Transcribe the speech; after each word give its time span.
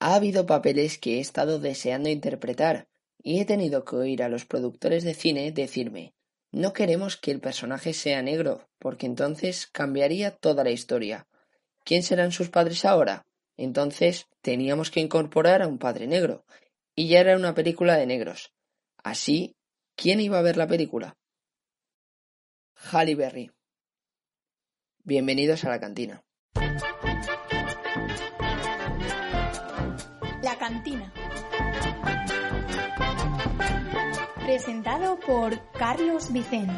Ha 0.00 0.16
habido 0.16 0.46
papeles 0.46 0.98
que 0.98 1.18
he 1.18 1.20
estado 1.20 1.60
deseando 1.60 2.08
interpretar 2.08 2.88
y 3.22 3.40
he 3.40 3.44
tenido 3.44 3.84
que 3.84 3.96
oír 3.96 4.22
a 4.22 4.28
los 4.28 4.44
productores 4.46 5.04
de 5.04 5.14
cine 5.14 5.52
decirme 5.52 6.14
no 6.52 6.72
queremos 6.72 7.16
que 7.16 7.30
el 7.30 7.40
personaje 7.40 7.92
sea 7.92 8.22
negro, 8.22 8.68
porque 8.78 9.06
entonces 9.06 9.68
cambiaría 9.68 10.32
toda 10.32 10.64
la 10.64 10.70
historia. 10.70 11.28
¿Quién 11.84 12.02
serán 12.02 12.32
sus 12.32 12.50
padres 12.50 12.84
ahora? 12.84 13.24
Entonces 13.56 14.26
teníamos 14.40 14.90
que 14.90 15.00
incorporar 15.00 15.62
a 15.62 15.68
un 15.68 15.78
padre 15.78 16.06
negro, 16.08 16.44
y 16.96 17.08
ya 17.08 17.20
era 17.20 17.36
una 17.36 17.54
película 17.54 17.96
de 17.96 18.06
negros. 18.06 18.52
Así, 18.96 19.54
¿quién 19.94 20.20
iba 20.20 20.38
a 20.38 20.42
ver 20.42 20.56
la 20.56 20.66
película? 20.66 21.16
Halle 22.74 23.14
Berry. 23.14 23.52
Bienvenidos 25.04 25.64
a 25.64 25.68
la 25.68 25.78
cantina. 25.78 26.24
Presentado 34.50 35.16
por 35.20 35.60
Carlos 35.78 36.32
Vicente. 36.32 36.74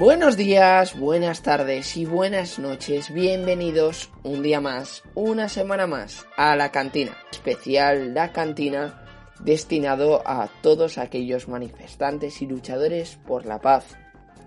Buenos 0.00 0.36
días, 0.36 0.98
buenas 0.98 1.42
tardes 1.42 1.96
y 1.96 2.04
buenas 2.04 2.58
noches. 2.58 3.14
Bienvenidos 3.14 4.10
un 4.24 4.42
día 4.42 4.60
más, 4.60 5.04
una 5.14 5.48
semana 5.48 5.86
más 5.86 6.26
a 6.36 6.56
la 6.56 6.72
cantina. 6.72 7.16
Especial 7.30 8.12
La 8.12 8.32
Cantina 8.32 9.04
destinado 9.38 10.20
a 10.26 10.48
todos 10.62 10.98
aquellos 10.98 11.46
manifestantes 11.46 12.42
y 12.42 12.46
luchadores 12.46 13.20
por 13.24 13.46
la 13.46 13.60
paz 13.60 13.96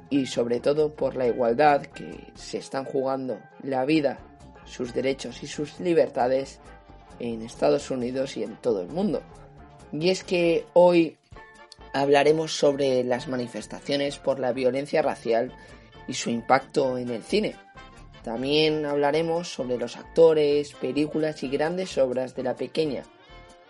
y 0.10 0.26
sobre 0.26 0.60
todo 0.60 0.94
por 0.94 1.16
la 1.16 1.28
igualdad 1.28 1.84
que 1.84 2.34
se 2.34 2.58
están 2.58 2.84
jugando 2.84 3.40
la 3.64 3.86
vida, 3.86 4.20
sus 4.66 4.94
derechos 4.94 5.44
y 5.44 5.48
sus 5.48 5.80
libertades 5.80 6.60
en 7.20 7.42
Estados 7.42 7.92
Unidos 7.92 8.38
y 8.38 8.44
en 8.44 8.56
todo 8.58 8.82
el 8.82 8.88
mundo. 8.88 9.22
Y 9.92 10.10
es 10.10 10.24
que 10.24 10.66
hoy 10.74 11.18
hablaremos 11.94 12.58
sobre 12.58 13.04
las 13.04 13.28
manifestaciones 13.28 14.18
por 14.18 14.40
la 14.40 14.52
violencia 14.52 15.02
racial 15.02 15.54
y 16.08 16.14
su 16.14 16.30
impacto 16.30 16.98
en 16.98 17.10
el 17.10 17.24
cine. 17.24 17.56
También 18.24 18.86
hablaremos 18.86 19.48
sobre 19.48 19.78
los 19.78 19.98
actores, 19.98 20.74
películas 20.74 21.44
y 21.44 21.48
grandes 21.48 21.98
obras 21.98 22.36
de 22.36 22.44
la 22.44 22.56
pequeña 22.56 23.04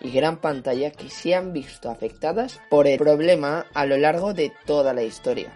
y 0.02 0.12
gran 0.12 0.38
pantalla 0.38 0.92
que 0.92 1.10
se 1.10 1.36
han 1.36 1.54
visto 1.54 1.90
afectadas 1.90 2.60
por 2.70 2.88
el 2.88 2.98
problema 2.98 3.66
a 3.74 3.86
lo 3.86 3.98
largo 3.98 4.34
de 4.34 4.52
toda 4.66 4.94
la 4.94 5.04
historia. 5.04 5.52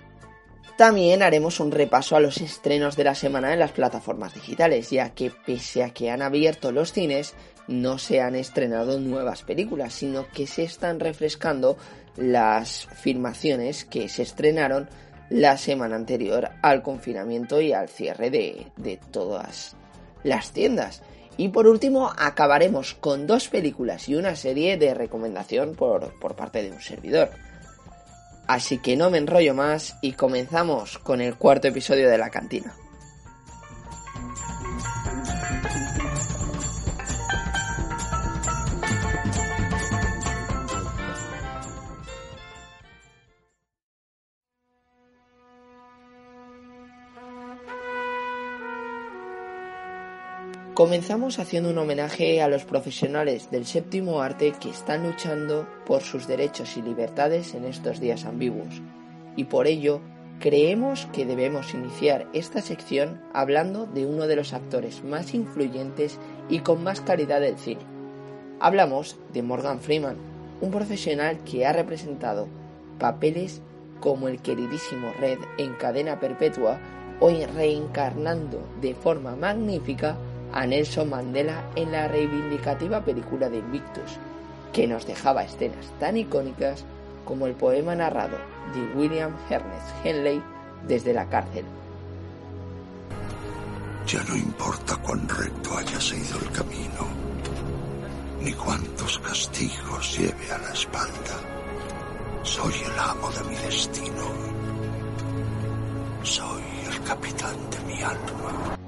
También 0.78 1.24
haremos 1.24 1.60
un 1.60 1.72
repaso 1.72 2.16
a 2.16 2.20
los 2.20 2.40
estrenos 2.40 2.96
de 2.96 3.04
la 3.04 3.16
semana 3.16 3.54
en 3.54 3.60
las 3.60 3.72
plataformas 3.72 4.34
digitales, 4.34 4.90
ya 4.90 5.10
que 5.10 5.32
pese 5.32 5.84
a 5.84 5.90
que 5.90 6.10
han 6.10 6.22
abierto 6.22 6.72
los 6.72 6.94
cines, 6.94 7.34
no 7.68 7.98
se 7.98 8.22
han 8.22 8.36
estrenado 8.36 9.00
nuevas 9.00 9.44
películas, 9.44 9.94
sino 9.94 10.28
que 10.28 10.48
se 10.48 10.64
están 10.64 11.00
refrescando 11.00 11.78
las 12.18 12.88
filmaciones 12.96 13.86
que 13.86 14.10
se 14.10 14.24
estrenaron 14.24 14.90
la 15.30 15.58
semana 15.58 15.96
anterior 15.96 16.50
al 16.62 16.82
confinamiento 16.82 17.62
y 17.62 17.74
al 17.74 17.90
cierre 17.90 18.30
de, 18.32 19.00
todas 19.12 19.76
las 20.24 20.52
tiendas. 20.52 21.04
Y 21.38 21.50
por 21.50 21.68
último, 21.68 22.12
acabaremos 22.18 22.96
con 22.96 23.28
dos 23.28 23.48
películas 23.48 24.10
y 24.10 24.16
una 24.16 24.36
serie 24.36 24.78
de 24.78 24.94
recomendación 24.94 25.76
por 25.76 26.36
parte 26.36 26.64
de 26.64 26.72
un 26.72 26.82
servidor. 26.82 27.30
Así 28.50 28.80
que 28.80 28.98
no 28.98 29.12
me 29.12 29.20
enrollo 29.20 29.54
más 29.54 29.96
y 30.02 30.14
comenzamos 30.14 30.98
con 30.98 31.22
el 31.22 31.36
cuarto 31.36 31.68
episodio 31.68 32.10
de 32.10 32.18
la 32.18 32.32
cantina. 32.32 32.74
Comenzamos 50.80 51.40
haciendo 51.40 51.72
un 51.72 51.78
homenaje 51.78 52.42
a 52.42 52.48
los 52.48 52.64
profesionales 52.64 53.52
del 53.52 53.66
séptimo 53.66 54.22
arte 54.22 54.54
que 54.62 54.70
están 54.70 55.06
luchando 55.06 55.68
por 55.86 56.04
sus 56.04 56.26
derechos 56.26 56.78
y 56.78 56.82
libertades 56.82 57.54
en 57.54 57.66
estos 57.66 58.00
días 58.00 58.24
ambiguos. 58.24 58.82
Y 59.36 59.44
por 59.44 59.68
ello, 59.68 60.00
creemos 60.40 61.06
que 61.12 61.26
debemos 61.26 61.74
iniciar 61.74 62.28
esta 62.32 62.62
sección 62.62 63.20
hablando 63.34 63.88
de 63.88 64.06
uno 64.06 64.26
de 64.26 64.38
los 64.38 64.54
actores 64.54 65.04
más 65.04 65.34
influyentes 65.34 66.18
y 66.48 66.60
con 66.60 66.82
más 66.82 67.02
calidad 67.02 67.42
del 67.42 67.58
cine. 67.58 67.82
Hablamos 68.62 69.18
de 69.34 69.44
Morgan 69.44 69.82
Freeman, 69.82 70.16
un 70.62 70.72
profesional 70.72 71.44
que 71.44 71.66
ha 71.66 71.74
representado 71.74 72.48
papeles 73.00 73.62
como 74.00 74.30
el 74.30 74.42
queridísimo 74.42 75.12
Red 75.20 75.40
en 75.58 75.74
cadena 75.74 76.22
perpetua, 76.22 76.80
hoy 77.20 77.44
reencarnando 77.44 78.66
de 78.80 78.96
forma 78.96 79.36
magnífica 79.36 80.16
a 80.54 80.66
Nelson 80.66 81.10
Mandela 81.10 81.64
en 81.76 81.92
la 81.92 82.08
reivindicativa 82.08 83.04
película 83.04 83.50
de 83.50 83.58
Invictus, 83.58 84.18
que 84.74 84.88
nos 84.88 85.06
dejaba 85.06 85.44
escenas 85.44 85.88
tan 86.00 86.18
icónicas 86.18 86.86
como 87.26 87.46
el 87.48 87.54
poema 87.54 87.96
narrado 87.96 88.38
de 88.74 89.00
William 89.00 89.36
Ernest 89.50 89.88
Henley 90.04 90.42
desde 90.88 91.14
la 91.14 91.30
cárcel. 91.30 91.66
Ya 94.08 94.24
no 94.24 94.36
importa 94.36 94.96
cuán 94.98 95.28
recto 95.30 95.78
haya 95.78 96.02
sido 96.02 96.40
el 96.40 96.52
camino, 96.52 97.08
ni 98.42 98.52
cuántos 98.54 99.20
castigos 99.20 100.18
lleve 100.18 100.52
a 100.52 100.58
la 100.58 100.74
espalda. 100.74 101.38
Soy 102.42 102.74
el 102.74 103.00
amo 103.00 103.30
de 103.30 103.50
mi 103.50 103.56
destino. 103.58 104.24
Soy 106.24 106.64
el 106.90 107.04
capitán 107.04 107.56
de 107.70 107.94
mi 107.94 108.02
alma. 108.02 108.79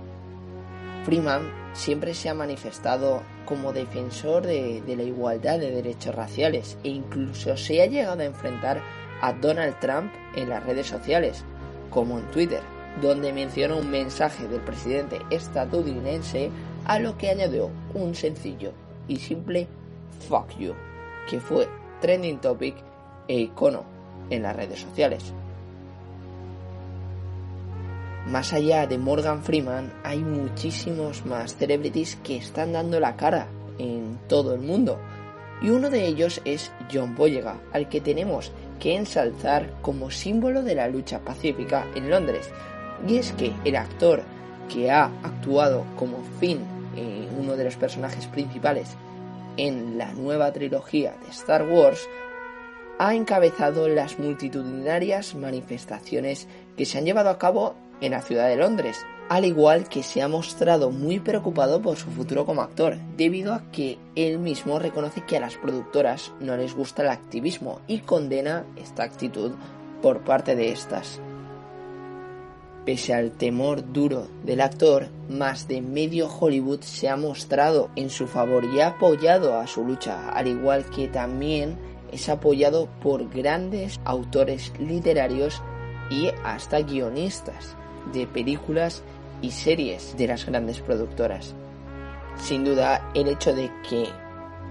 Freeman 1.04 1.50
siempre 1.74 2.14
se 2.14 2.30
ha 2.30 2.34
manifestado 2.34 3.24
como 3.46 3.74
defensor 3.74 4.46
de, 4.46 4.84
la 4.86 5.04
igualdad 5.04 5.60
de 5.60 5.72
derechos 5.72 6.14
raciales 6.14 6.78
e 6.84 6.90
incluso 6.90 7.58
se 7.58 7.82
ha 7.82 7.88
llegado 7.88 8.22
a 8.22 8.26
enfrentar 8.26 8.82
a 9.22 9.34
Donald 9.34 9.80
Trump 9.80 10.12
en 10.36 10.50
las 10.50 10.64
redes 10.64 10.88
sociales, 10.88 11.44
como 11.90 12.20
en 12.20 12.30
Twitter, 12.32 12.62
donde 13.02 13.34
mencionó 13.34 13.78
un 13.78 13.90
mensaje 13.90 14.48
del 14.48 14.62
presidente 14.62 15.20
estadounidense 15.32 16.52
a 16.86 17.00
lo 17.00 17.18
que 17.18 17.30
añadió 17.30 17.70
un 17.94 18.16
sencillo 18.16 18.74
y 19.08 19.18
simple 19.18 19.68
fuck 20.28 20.50
you, 20.58 20.74
que 21.30 21.40
fue 21.40 21.68
trending 22.00 22.40
topic 22.40 22.76
e 23.28 23.40
icono 23.40 23.84
en 24.30 24.44
las 24.44 24.56
redes 24.56 24.80
sociales. 24.80 25.34
Más 28.28 28.54
allá 28.54 28.86
de 28.86 29.00
Morgan 29.00 29.42
Freeman, 29.44 29.92
hay 30.04 30.20
muchísimos 30.20 31.26
más 31.26 31.56
celebrities 31.56 32.18
que 32.18 32.38
están 32.38 32.74
dando 32.74 33.00
la 33.00 33.16
cara 33.16 33.48
en 33.80 34.20
todo 34.28 34.54
el 34.54 34.62
mundo. 34.62 35.00
Y 35.62 35.70
uno 35.70 35.90
de 35.90 36.06
ellos 36.06 36.40
es 36.46 36.72
John 36.92 37.16
Boyega, 37.16 37.60
al 37.74 37.90
que 37.90 38.00
tenemos 38.00 38.52
que 38.80 38.96
ensalzar 38.96 39.74
como 39.82 40.12
símbolo 40.12 40.62
de 40.62 40.76
la 40.76 40.88
lucha 40.88 41.20
pacífica 41.20 41.88
en 41.96 42.12
Londres. 42.12 42.50
Y 43.08 43.18
es 43.18 43.32
que 43.32 43.54
el 43.66 43.76
actor 43.76 44.22
que 44.72 44.92
ha 44.92 45.06
actuado 45.24 45.86
como 45.96 46.24
Finn, 46.40 46.62
eh, 46.96 47.28
uno 47.40 47.56
de 47.56 47.64
los 47.64 47.76
personajes 47.76 48.28
principales 48.28 48.96
en 49.58 49.98
la 49.98 50.14
nueva 50.14 50.52
trilogía 50.54 51.16
de 51.24 51.32
Star 51.32 51.68
Wars, 51.68 52.08
ha 53.00 53.16
encabezado 53.16 53.88
las 53.88 54.20
multitudinarias 54.20 55.34
manifestaciones 55.34 56.48
que 56.78 56.86
se 56.86 57.00
han 57.00 57.06
llevado 57.06 57.32
a 57.32 57.40
cabo 57.40 57.76
en 58.02 58.12
la 58.12 58.22
ciudad 58.22 58.50
de 58.50 58.58
Londres, 58.58 59.06
al 59.30 59.46
igual 59.46 59.88
que 59.88 60.04
se 60.04 60.22
ha 60.22 60.28
mostrado 60.28 60.92
muy 60.92 61.20
preocupado 61.20 61.82
por 61.82 61.96
su 61.96 62.10
futuro 62.12 62.46
como 62.46 62.62
actor, 62.62 62.98
debido 63.16 63.54
a 63.54 63.64
que 63.72 63.98
él 64.16 64.40
mismo 64.40 64.78
reconoce 64.78 65.22
que 65.22 65.38
a 65.38 65.40
las 65.40 65.56
productoras 65.56 66.34
no 66.42 66.58
les 66.58 66.76
gusta 66.76 67.04
el 67.04 67.10
activismo 67.10 67.80
y 67.88 68.00
condena 68.00 68.66
esta 68.76 69.04
actitud 69.04 69.54
por 70.02 70.26
parte 70.26 70.58
de 70.58 70.72
estas. 70.72 71.22
Pese 72.86 73.14
al 73.14 73.32
temor 73.32 73.94
duro 73.94 74.28
del 74.44 74.60
actor, 74.60 75.08
más 75.30 75.68
de 75.68 75.82
medio 75.82 76.28
Hollywood 76.28 76.82
se 76.82 77.08
ha 77.08 77.16
mostrado 77.16 77.90
en 77.96 78.10
su 78.10 78.28
favor 78.28 78.66
y 78.66 78.82
ha 78.82 78.88
apoyado 78.88 79.58
a 79.58 79.66
su 79.66 79.86
lucha, 79.86 80.30
al 80.32 80.48
igual 80.48 80.84
que 80.90 81.08
también 81.08 81.78
es 82.12 82.28
apoyado 82.28 82.90
por 83.02 83.30
grandes 83.30 84.00
autores 84.04 84.74
literarios 84.78 85.62
y 86.10 86.32
hasta 86.44 86.82
guionistas 86.82 87.78
de 88.14 88.28
películas 88.28 89.04
y 89.42 89.52
series 89.52 90.16
de 90.18 90.28
las 90.28 90.46
grandes 90.46 90.80
productoras. 90.80 91.54
Sin 92.38 92.64
duda, 92.64 93.12
el 93.14 93.28
hecho 93.28 93.54
de 93.54 93.72
que 93.88 94.08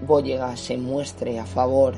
Boyega 0.07 0.57
se 0.57 0.77
muestre 0.77 1.39
a 1.39 1.47
favor 1.47 1.95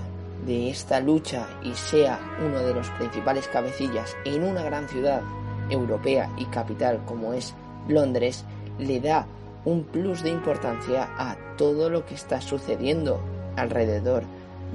de 0.46 0.70
esta 0.70 1.00
lucha 1.00 1.46
y 1.62 1.72
sea 1.74 2.18
uno 2.44 2.58
de 2.60 2.74
los 2.74 2.88
principales 2.90 3.46
cabecillas 3.48 4.16
en 4.24 4.42
una 4.42 4.62
gran 4.62 4.88
ciudad 4.88 5.22
europea 5.70 6.30
y 6.36 6.46
capital 6.46 7.00
como 7.06 7.32
es 7.32 7.54
Londres, 7.88 8.44
le 8.78 9.00
da 9.00 9.26
un 9.64 9.84
plus 9.84 10.22
de 10.22 10.30
importancia 10.30 11.08
a 11.16 11.36
todo 11.56 11.88
lo 11.88 12.04
que 12.04 12.14
está 12.14 12.40
sucediendo 12.40 13.20
alrededor 13.56 14.24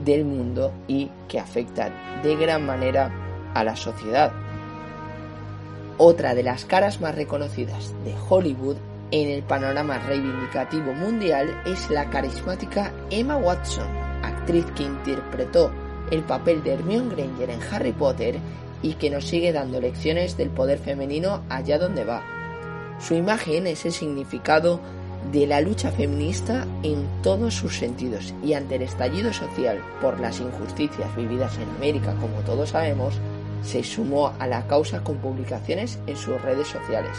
del 0.04 0.26
mundo 0.26 0.72
y 0.88 1.10
que 1.28 1.40
afecta 1.40 1.92
de 2.24 2.36
gran 2.36 2.66
manera 2.66 3.12
a 3.54 3.64
la 3.64 3.76
sociedad. 3.76 4.32
Otra 6.00 6.36
de 6.36 6.44
las 6.44 6.64
caras 6.66 7.02
más 7.02 7.16
reconocidas 7.16 7.92
de 8.06 8.14
Hollywood 8.30 8.78
en 9.10 9.30
el 9.30 9.42
panorama 9.42 9.98
reivindicativo 9.98 10.94
mundial 10.94 11.60
es 11.66 11.90
la 11.90 12.10
carismática 12.12 12.94
Emma 13.10 13.38
Watson, 13.38 13.88
actriz 14.22 14.66
que 14.76 14.84
interpretó 14.84 15.72
el 16.12 16.22
papel 16.22 16.62
de 16.64 16.74
Hermione 16.74 17.16
Granger 17.16 17.50
en 17.50 17.60
Harry 17.72 17.94
Potter 17.94 18.36
y 18.84 18.94
que 18.94 19.10
nos 19.10 19.26
sigue 19.26 19.52
dando 19.52 19.82
lecciones 19.82 20.38
del 20.38 20.50
poder 20.50 20.78
femenino 20.78 21.42
allá 21.50 21.80
donde 21.80 22.04
va. 22.04 22.22
Su 23.00 23.16
imagen 23.16 23.66
es 23.66 23.84
el 23.86 23.92
significado 23.92 24.80
de 25.32 25.48
la 25.48 25.62
lucha 25.62 25.92
feminista 25.92 26.68
en 26.84 27.08
todos 27.24 27.56
sus 27.56 27.76
sentidos 27.76 28.36
y 28.44 28.54
ante 28.54 28.76
el 28.76 28.84
estallido 28.84 29.34
social 29.34 29.82
por 30.00 30.20
las 30.20 30.40
injusticias 30.40 31.16
vividas 31.16 31.58
en 31.58 31.70
América, 31.76 32.14
como 32.22 32.42
todos 32.42 32.70
sabemos, 32.70 33.16
se 33.62 33.84
sumó 33.84 34.34
a 34.40 34.48
la 34.48 34.68
causa 34.68 35.04
con 35.04 35.18
publicaciones 35.18 36.00
en 36.08 36.18
sus 36.18 36.42
redes 36.42 36.68
sociales. 36.68 37.18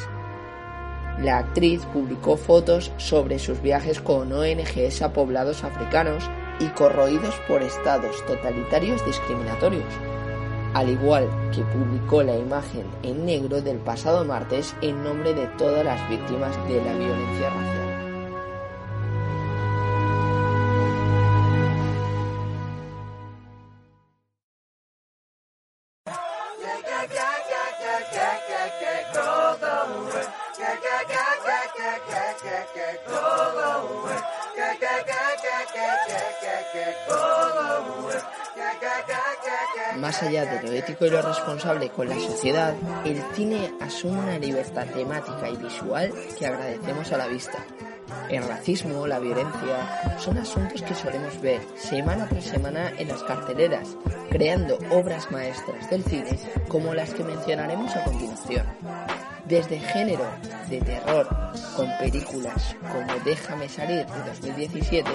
La 1.21 1.39
actriz 1.39 1.85
publicó 1.93 2.37
fotos 2.37 2.93
sobre 2.97 3.39
sus 3.39 3.61
viajes 3.61 4.01
con 4.01 4.33
ONGs 4.33 5.03
a 5.03 5.13
poblados 5.13 5.65
africanos 5.65 6.31
y 6.61 6.67
corroídos 6.69 7.35
por 7.49 7.63
estados 7.63 8.25
totalitarios 8.27 9.05
discriminatorios, 9.05 9.93
al 10.75 10.89
igual 10.91 11.29
que 11.53 11.63
publicó 11.63 12.23
la 12.23 12.37
imagen 12.37 12.85
en 13.03 13.27
negro 13.27 13.61
del 13.61 13.79
pasado 13.79 14.25
martes 14.25 14.75
en 14.81 15.03
nombre 15.03 15.35
de 15.35 15.47
todas 15.59 15.85
las 15.85 16.09
víctimas 16.09 16.57
de 16.69 16.77
la 16.85 16.93
violencia 16.93 17.51
racial. 17.51 17.78
Ético 40.89 41.07
y 41.07 41.11
lo 41.11 41.21
responsable 41.21 41.91
con 41.91 42.09
la 42.09 42.19
sociedad, 42.19 42.75
el 43.05 43.23
cine 43.35 43.75
asume 43.81 44.21
una 44.21 44.39
libertad 44.39 44.87
temática 44.87 45.51
y 45.51 45.57
visual 45.57 46.13
que 46.39 46.47
agradecemos 46.47 47.13
a 47.13 47.19
la 47.19 47.27
vista. 47.27 47.59
El 48.31 48.43
racismo, 48.49 49.07
la 49.07 49.19
violencia, 49.19 50.19
son 50.19 50.39
asuntos 50.39 50.81
que 50.81 50.95
solemos 50.95 51.41
ver 51.43 51.61
semana 51.77 52.27
tras 52.27 52.45
semana 52.45 52.91
en 52.97 53.09
las 53.09 53.23
carteleras, 53.23 53.97
creando 54.31 54.79
obras 54.91 55.31
maestras 55.31 55.91
del 55.91 56.05
cine 56.05 56.39
como 56.69 56.95
las 56.95 57.13
que 57.13 57.25
mencionaremos 57.25 57.95
a 57.95 58.05
continuación 58.05 58.65
desde 59.49 59.79
género 59.79 60.25
de 60.69 60.81
terror 60.81 61.27
con 61.75 61.89
películas 61.99 62.77
como 62.81 63.19
Déjame 63.25 63.69
salir 63.69 64.05
de 64.05 64.23
2017 64.29 65.11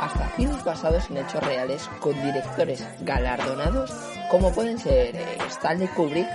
hasta 0.00 0.28
filmes 0.36 0.62
basados 0.64 1.10
en 1.10 1.18
hechos 1.18 1.42
reales 1.42 1.88
con 2.00 2.14
directores 2.22 2.84
galardonados 3.00 3.90
como 4.32 4.50
pueden 4.50 4.78
ser 4.78 5.14
eh, 5.14 5.38
Stanley 5.50 5.88
Kubrick 5.88 6.26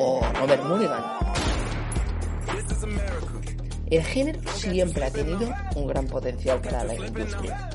o 0.00 0.20
Robert 0.40 0.64
Mulligan. 0.64 1.04
El 3.88 4.02
género 4.02 4.40
siempre 4.56 5.04
ha 5.04 5.10
tenido 5.12 5.48
un 5.76 5.86
gran 5.86 6.06
potencial 6.08 6.60
para 6.60 6.82
la 6.82 6.96
industria 6.96 7.70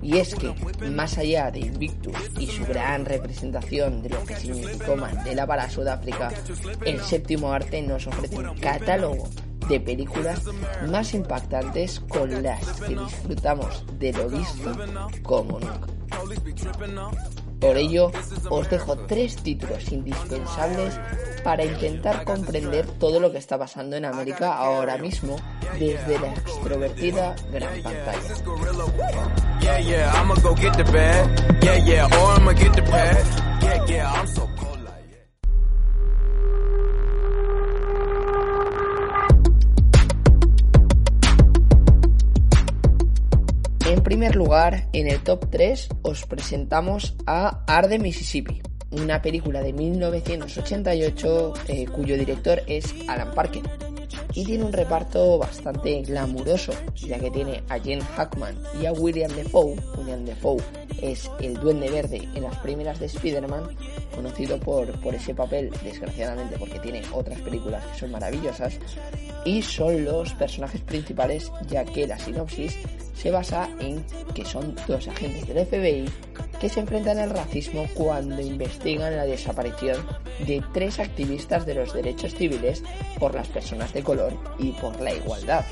y 0.00 0.16
es 0.16 0.34
que, 0.34 0.54
más 0.90 1.18
allá 1.18 1.50
de 1.50 1.60
Invictus 1.60 2.16
y 2.38 2.46
su 2.46 2.64
gran 2.64 3.04
representación 3.04 4.02
de 4.02 4.08
lo 4.08 4.24
que 4.24 4.36
significó 4.36 4.96
Mandela 4.96 5.46
para 5.46 5.68
Sudáfrica, 5.68 6.30
el 6.86 6.98
séptimo 7.00 7.52
arte 7.52 7.82
nos 7.82 8.06
ofrece 8.06 8.38
un 8.38 8.56
catálogo 8.56 9.28
de 9.68 9.80
películas 9.80 10.42
más 10.88 11.12
impactantes 11.12 12.00
con 12.00 12.42
las 12.42 12.80
que 12.80 12.96
disfrutamos 12.96 13.84
de 13.98 14.12
lo 14.14 14.30
visto 14.30 14.72
como 15.22 15.60
nunca. 15.60 15.88
Por 17.60 17.76
ello, 17.76 18.10
os 18.50 18.68
dejo 18.68 18.96
tres 19.06 19.36
títulos 19.36 19.90
indispensables 19.90 20.98
para 21.42 21.64
intentar 21.64 22.24
comprender 22.24 22.86
todo 22.98 23.20
lo 23.20 23.30
que 23.30 23.38
está 23.38 23.58
pasando 23.58 23.96
en 23.96 24.04
América 24.04 24.56
ahora 24.56 24.96
mismo 24.98 25.36
desde 25.78 26.18
la 26.18 26.32
extrovertida 26.32 27.36
gran 27.52 27.82
pantalla. 27.82 28.34
Primer 44.14 44.36
lugar, 44.36 44.86
en 44.92 45.08
el 45.08 45.24
top 45.24 45.50
3 45.50 45.88
os 46.02 46.24
presentamos 46.24 47.16
a 47.26 47.64
Arde 47.66 47.98
Mississippi, 47.98 48.62
una 48.92 49.20
película 49.20 49.60
de 49.60 49.72
1988 49.72 51.54
eh, 51.66 51.86
cuyo 51.86 52.16
director 52.16 52.62
es 52.68 52.94
Alan 53.08 53.34
Parker 53.34 53.64
y 54.32 54.44
tiene 54.44 54.62
un 54.62 54.72
reparto 54.72 55.38
bastante 55.38 56.02
glamuroso, 56.02 56.72
ya 56.94 57.18
que 57.18 57.30
tiene 57.32 57.64
a 57.68 57.80
Jen 57.80 58.00
Hackman 58.00 58.56
y 58.80 58.86
a 58.86 58.92
William 58.92 59.32
Defoe. 59.32 59.76
William 59.98 60.24
Defoe 60.24 60.62
es 61.02 61.30
el 61.40 61.54
duende 61.54 61.90
verde 61.90 62.28
en 62.34 62.44
las 62.44 62.56
primeras 62.58 63.00
de 63.00 63.06
Spider-Man, 63.06 63.64
conocido 64.14 64.58
por, 64.60 64.92
por 65.00 65.14
ese 65.14 65.34
papel, 65.34 65.72
desgraciadamente, 65.82 66.56
porque 66.58 66.78
tiene 66.78 67.02
otras 67.12 67.40
películas 67.40 67.84
que 67.86 67.98
son 67.98 68.12
maravillosas, 68.12 68.78
y 69.44 69.62
son 69.62 70.04
los 70.04 70.32
personajes 70.34 70.80
principales, 70.80 71.50
ya 71.68 71.84
que 71.84 72.06
la 72.06 72.18
sinopsis 72.18 72.78
se 73.14 73.30
basa 73.30 73.68
en 73.80 74.04
que 74.34 74.44
son 74.44 74.74
dos 74.86 75.08
agentes 75.08 75.46
del 75.46 75.66
FBI 75.66 76.08
que 76.60 76.68
se 76.68 76.80
enfrentan 76.80 77.18
al 77.18 77.30
racismo 77.30 77.86
cuando 77.94 78.40
investigan 78.40 79.16
la 79.16 79.24
desaparición 79.24 79.98
de 80.46 80.62
tres 80.72 80.98
activistas 80.98 81.66
de 81.66 81.74
los 81.74 81.92
derechos 81.92 82.34
civiles 82.34 82.82
por 83.18 83.34
las 83.34 83.48
personas 83.48 83.92
de 83.92 84.02
color 84.02 84.32
y 84.58 84.72
por 84.72 84.98
la 85.00 85.12
igualdad. 85.12 85.64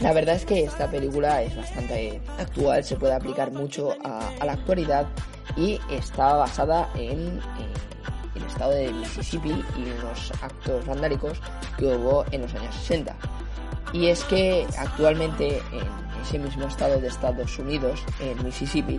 La 0.00 0.12
verdad 0.12 0.36
es 0.36 0.44
que 0.44 0.64
esta 0.64 0.90
película 0.90 1.42
es 1.42 1.56
bastante 1.56 2.20
actual, 2.38 2.84
se 2.84 2.96
puede 2.96 3.14
aplicar 3.14 3.50
mucho 3.52 3.94
a, 4.04 4.44
la 4.44 4.52
actualidad 4.52 5.06
y 5.56 5.78
está 5.90 6.34
basada 6.34 6.90
en 6.96 7.40
estado 8.56 8.72
de 8.72 8.90
Mississippi 8.90 9.50
y 9.50 10.00
los 10.00 10.32
actos 10.42 10.86
vandálicos 10.86 11.38
que 11.76 11.84
hubo 11.84 12.24
en 12.30 12.40
los 12.40 12.54
años 12.54 12.74
60. 12.74 13.14
Y 13.92 14.06
es 14.06 14.24
que 14.24 14.66
actualmente 14.78 15.58
en 15.58 16.22
ese 16.22 16.38
mismo 16.38 16.66
estado 16.66 16.98
de 16.98 17.08
Estados 17.08 17.58
Unidos, 17.58 18.02
en 18.18 18.42
Mississippi, 18.42 18.98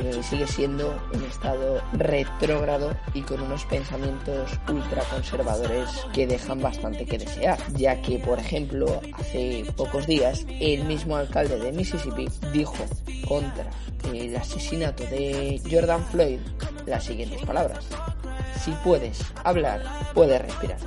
eh, 0.00 0.20
sigue 0.22 0.46
siendo 0.46 0.98
un 1.12 1.22
estado 1.22 1.82
retrógrado 1.92 2.96
y 3.12 3.20
con 3.20 3.42
unos 3.42 3.66
pensamientos 3.66 4.58
ultraconservadores 4.68 6.06
que 6.14 6.26
dejan 6.26 6.62
bastante 6.62 7.04
que 7.04 7.18
desear, 7.18 7.58
ya 7.74 8.00
que, 8.00 8.18
por 8.18 8.38
ejemplo, 8.38 9.02
hace 9.12 9.66
pocos 9.76 10.06
días, 10.06 10.46
el 10.48 10.84
mismo 10.84 11.16
alcalde 11.16 11.58
de 11.58 11.72
Mississippi 11.72 12.26
dijo 12.54 12.86
contra 13.28 13.66
el 14.12 14.34
asesinato 14.34 15.04
de 15.04 15.60
Jordan 15.70 16.02
Floyd 16.06 16.38
las 16.86 17.04
siguientes 17.04 17.42
palabras. 17.42 17.86
Si 18.62 18.72
puedes 18.84 19.20
hablar, 19.42 19.82
puedes 20.14 20.40
respirar. 20.40 20.78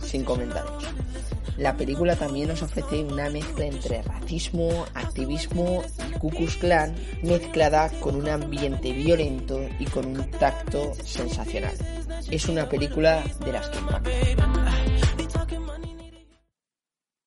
Sin 0.00 0.24
comentarios. 0.24 0.84
La 1.60 1.76
película 1.76 2.16
también 2.16 2.48
nos 2.48 2.62
ofrece 2.62 3.04
una 3.04 3.28
mezcla 3.28 3.66
entre 3.66 4.00
racismo, 4.00 4.86
activismo 4.94 5.82
y 6.08 6.18
Ku 6.18 6.30
Klux 6.30 6.56
Klan 6.56 6.94
mezclada 7.22 7.90
con 8.00 8.14
un 8.14 8.28
ambiente 8.30 8.92
violento 8.92 9.60
y 9.78 9.84
con 9.84 10.06
un 10.06 10.30
tacto 10.30 10.94
sensacional. 11.04 11.74
Es 12.30 12.48
una 12.48 12.66
película 12.66 13.22
de 13.44 13.52
las 13.52 13.68
que 13.68 13.78
impacta. 13.78 14.10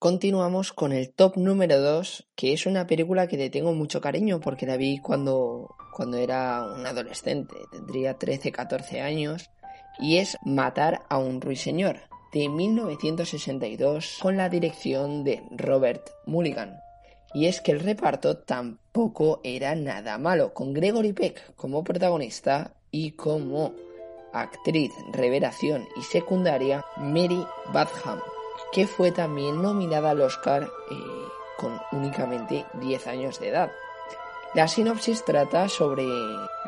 Continuamos 0.04 0.74
con 0.74 0.92
el 0.92 1.08
top 1.08 1.38
número 1.38 1.80
2, 1.80 2.26
que 2.36 2.52
es 2.52 2.66
una 2.66 2.86
película 2.86 3.26
que 3.26 3.38
le 3.38 3.48
tengo 3.48 3.72
mucho 3.72 4.02
cariño 4.02 4.38
porque 4.38 4.66
la 4.66 4.76
vi 4.76 4.98
cuando, 4.98 5.76
cuando 5.94 6.18
era 6.18 6.62
un 6.62 6.84
adolescente, 6.84 7.54
tendría 7.72 8.18
13, 8.18 8.52
14 8.52 9.00
años, 9.00 9.48
y 9.98 10.18
es 10.18 10.36
Matar 10.44 11.06
a 11.08 11.16
un 11.16 11.40
ruiseñor, 11.40 12.00
de 12.34 12.50
1962, 12.50 14.18
con 14.20 14.36
la 14.36 14.50
dirección 14.50 15.24
de 15.24 15.42
Robert 15.50 16.10
Mulligan. 16.26 16.76
Y 17.32 17.46
es 17.46 17.62
que 17.62 17.72
el 17.72 17.80
reparto 17.80 18.36
tampoco 18.36 19.40
era 19.42 19.74
nada 19.74 20.18
malo, 20.18 20.52
con 20.52 20.74
Gregory 20.74 21.14
Peck 21.14 21.54
como 21.56 21.82
protagonista 21.82 22.74
y 22.90 23.12
como 23.12 23.72
actriz, 24.34 24.92
revelación 25.14 25.88
y 25.96 26.02
secundaria 26.02 26.84
Mary 26.98 27.42
Badham, 27.72 28.20
que 28.72 28.86
fue 28.86 29.12
también 29.12 29.62
nominada 29.62 30.10
al 30.10 30.20
Oscar 30.20 30.70
eh, 30.90 30.94
con 31.56 31.80
únicamente 31.92 32.66
10 32.74 33.06
años 33.06 33.40
de 33.40 33.48
edad. 33.48 33.72
La 34.54 34.68
sinopsis 34.68 35.24
trata 35.24 35.68
sobre 35.68 36.04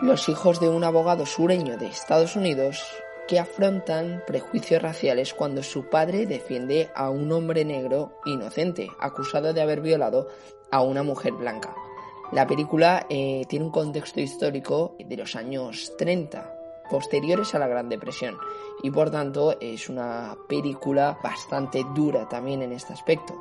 los 0.02 0.28
hijos 0.28 0.58
de 0.58 0.68
un 0.68 0.82
abogado 0.82 1.24
sureño 1.24 1.76
de 1.76 1.86
Estados 1.86 2.34
Unidos 2.34 2.84
que 3.28 3.38
afrontan 3.38 4.22
prejuicios 4.26 4.82
raciales 4.82 5.34
cuando 5.34 5.62
su 5.62 5.88
padre 5.88 6.26
defiende 6.26 6.90
a 6.94 7.10
un 7.10 7.30
hombre 7.32 7.64
negro 7.64 8.18
inocente, 8.24 8.88
acusado 8.98 9.52
de 9.52 9.60
haber 9.60 9.80
violado 9.80 10.28
a 10.70 10.82
una 10.82 11.02
mujer 11.02 11.32
blanca. 11.32 11.74
La 12.32 12.46
película 12.46 13.06
eh, 13.08 13.44
tiene 13.48 13.64
un 13.64 13.70
contexto 13.70 14.20
histórico 14.20 14.96
de 14.98 15.16
los 15.16 15.36
años 15.36 15.92
30, 15.96 16.55
posteriores 16.90 17.54
a 17.54 17.58
la 17.58 17.68
Gran 17.68 17.88
Depresión, 17.88 18.36
y 18.82 18.90
por 18.90 19.10
tanto 19.10 19.56
es 19.60 19.88
una 19.88 20.36
película 20.48 21.18
bastante 21.22 21.84
dura 21.94 22.28
también 22.28 22.62
en 22.62 22.72
este 22.72 22.92
aspecto. 22.92 23.34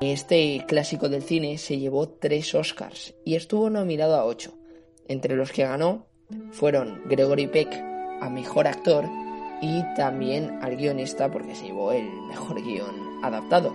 Este 0.00 0.64
clásico 0.66 1.08
del 1.08 1.22
cine 1.22 1.56
se 1.58 1.78
llevó 1.78 2.08
tres 2.08 2.54
Oscars 2.54 3.14
y 3.24 3.36
estuvo 3.36 3.70
nominado 3.70 4.16
a 4.16 4.24
ocho. 4.24 4.52
Entre 5.08 5.36
los 5.36 5.52
que 5.52 5.64
ganó 5.64 6.06
fueron 6.50 7.02
Gregory 7.06 7.46
Peck 7.46 7.72
a 8.20 8.28
Mejor 8.28 8.66
Actor 8.66 9.04
y 9.60 9.82
también 9.94 10.58
al 10.62 10.76
guionista 10.76 11.30
porque 11.30 11.54
se 11.54 11.66
llevó 11.66 11.92
el 11.92 12.10
mejor 12.28 12.62
guion 12.62 13.24
adaptado. 13.24 13.72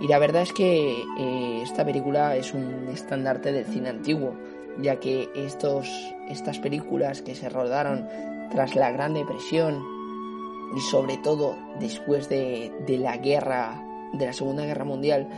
Y 0.00 0.08
la 0.08 0.18
verdad 0.18 0.42
es 0.42 0.52
que 0.52 1.02
eh, 1.18 1.60
esta 1.62 1.84
película 1.84 2.36
es 2.36 2.52
un 2.52 2.88
estandarte 2.92 3.52
del 3.52 3.64
cine 3.64 3.88
antiguo, 3.88 4.36
ya 4.78 5.00
que 5.00 5.28
estos, 5.34 5.88
estas 6.28 6.58
películas 6.58 7.22
que 7.22 7.34
se 7.34 7.48
rodaron 7.48 8.08
tras 8.50 8.74
la 8.74 8.90
Gran 8.90 9.14
Depresión 9.14 9.82
y 10.76 10.80
sobre 10.80 11.16
todo 11.18 11.56
después 11.78 12.28
de, 12.28 12.72
la 12.88 13.16
guerra, 13.18 13.82
de 14.12 14.26
la 14.26 14.32
Segunda 14.32 14.64
Guerra 14.64 14.84
Mundial, 14.84 15.28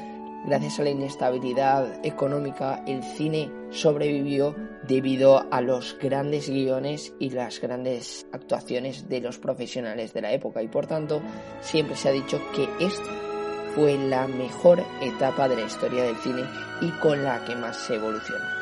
gracias 0.46 0.80
a 0.80 0.84
la 0.84 0.90
inestabilidad 0.90 2.04
económica, 2.04 2.82
el 2.86 3.02
cine 3.02 3.50
sobrevivió 3.70 4.54
debido 4.86 5.46
a 5.52 5.60
los 5.60 5.96
grandes 6.00 6.48
guiones 6.48 7.12
y 7.18 7.30
las 7.30 7.60
grandes 7.60 8.26
actuaciones 8.32 9.08
de 9.08 9.20
los 9.20 9.38
profesionales 9.38 10.14
de 10.14 10.22
la 10.22 10.32
época 10.32 10.62
y 10.62 10.68
por 10.68 10.86
tanto 10.86 11.20
siempre 11.60 11.96
se 11.96 12.08
ha 12.08 12.12
dicho 12.12 12.40
que 12.54 12.68
esta 12.84 13.10
fue 13.74 13.98
la 13.98 14.26
mejor 14.26 14.82
etapa 15.02 15.48
de 15.48 15.56
la 15.56 15.66
historia 15.66 16.04
del 16.04 16.16
cine 16.16 16.42
y 16.80 16.90
con 17.00 17.22
la 17.22 17.44
que 17.44 17.54
más 17.54 17.76
se 17.76 17.96
evolucionó. 17.96 18.57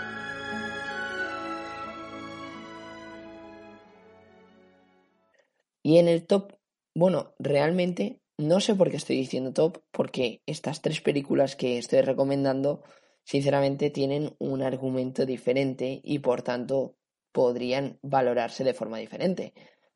Y 5.87 5.99
en 5.99 6.09
el 6.09 6.27
top, 6.27 6.53
bueno, 6.97 7.37
realmente 7.39 8.21
no 8.39 8.59
sé 8.59 8.75
por 8.75 8.91
qué 8.91 8.97
estoy 8.97 9.19
diciendo 9.19 9.53
top, 9.53 9.85
porque 9.93 10.43
estas 10.45 10.83
tres 10.83 11.01
películas 11.01 11.55
que 11.55 11.79
estoy 11.79 12.01
recomendando, 12.01 12.83
sinceramente, 13.23 13.91
tienen 13.91 14.35
un 14.41 14.63
argumento 14.63 15.25
diferente 15.25 16.01
y 16.03 16.19
por 16.19 16.43
tanto 16.43 16.97
podrían 17.31 18.01
valorarse 18.03 18.65
de 18.65 18.75
forma 18.75 18.99
diferente. 18.99 19.55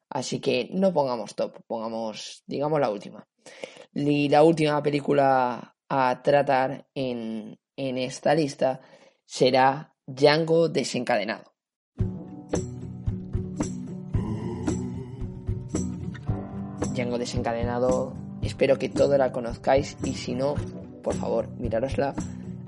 Así 0.08 0.38
que 0.38 0.68
no 0.70 0.92
pongamos 0.92 1.34
top, 1.34 1.58
pongamos, 1.66 2.44
digamos, 2.46 2.78
la 2.78 2.90
última. 2.90 3.26
Y 3.92 4.28
la 4.28 4.44
última 4.44 4.80
película 4.84 5.76
a 5.88 6.22
tratar 6.22 6.86
en, 6.94 7.58
en 7.74 7.98
esta 7.98 8.32
lista 8.36 8.80
será 9.24 9.96
Django 10.06 10.68
desencadenado. 10.68 11.49
Django 17.00 17.16
desencadenado, 17.16 18.12
espero 18.42 18.78
que 18.78 18.90
todos 18.90 19.16
la 19.16 19.32
conozcáis 19.32 19.96
y 20.04 20.12
si 20.12 20.34
no, 20.34 20.54
por 21.02 21.14
favor, 21.14 21.48
mirárosla. 21.58 22.14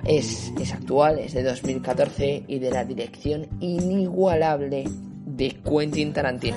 Es, 0.06 0.50
es 0.58 0.72
actual, 0.72 1.18
es 1.18 1.34
de 1.34 1.42
2014 1.42 2.44
y 2.48 2.58
de 2.58 2.70
la 2.70 2.86
dirección 2.86 3.46
inigualable 3.60 4.84
de 5.26 5.60
Quentin 5.62 6.14
Tarantino. 6.14 6.56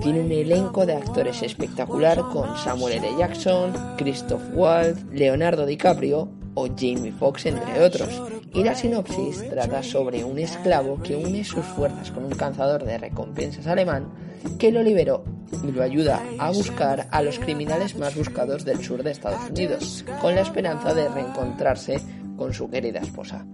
Tiene 0.00 0.20
un 0.20 0.30
elenco 0.30 0.86
de 0.86 0.94
actores 0.94 1.42
espectacular 1.42 2.20
con 2.32 2.56
Samuel 2.56 3.04
L. 3.04 3.08
Jackson, 3.18 3.72
Christoph 3.96 4.42
Waltz, 4.54 5.04
Leonardo 5.10 5.66
DiCaprio 5.66 6.28
o 6.54 6.68
Jamie 6.68 7.10
Foxx, 7.10 7.46
entre 7.46 7.82
otros. 7.82 8.22
Y 8.54 8.62
la 8.62 8.76
sinopsis 8.76 9.48
trata 9.50 9.82
sobre 9.82 10.22
un 10.22 10.38
esclavo 10.38 11.02
que 11.02 11.16
une 11.16 11.42
sus 11.42 11.64
fuerzas 11.64 12.12
con 12.12 12.24
un 12.24 12.30
cazador 12.30 12.84
de 12.84 12.98
recompensas 12.98 13.66
alemán 13.66 14.27
que 14.58 14.72
lo 14.72 14.82
liberó 14.82 15.24
y 15.62 15.72
lo 15.72 15.82
ayuda 15.82 16.22
a 16.38 16.50
buscar 16.50 17.08
a 17.10 17.22
los 17.22 17.38
criminales 17.38 17.96
más 17.96 18.14
buscados 18.14 18.64
del 18.64 18.82
sur 18.82 19.02
de 19.02 19.12
Estados 19.12 19.50
Unidos, 19.50 20.04
con 20.20 20.34
la 20.34 20.42
esperanza 20.42 20.94
de 20.94 21.08
reencontrarse 21.08 22.00
con 22.36 22.52
su 22.52 22.68
querida 22.70 23.00
esposa. 23.00 23.44